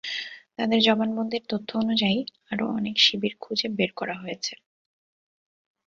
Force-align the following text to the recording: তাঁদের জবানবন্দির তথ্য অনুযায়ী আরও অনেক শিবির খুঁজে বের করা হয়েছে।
তাঁদের 0.57 0.79
জবানবন্দির 0.81 1.43
তথ্য 1.49 1.69
অনুযায়ী 1.77 2.19
আরও 2.51 2.65
অনেক 2.69 2.95
শিবির 2.97 3.33
খুঁজে 3.39 3.67
বের 3.77 3.91
করা 3.95 4.15
হয়েছে। 4.15 4.53